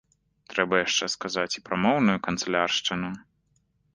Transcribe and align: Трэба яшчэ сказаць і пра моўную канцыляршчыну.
Трэба 0.53 0.75
яшчэ 0.85 1.05
сказаць 1.15 1.57
і 1.59 1.61
пра 1.69 1.75
моўную 1.83 2.17
канцыляршчыну. 2.27 3.09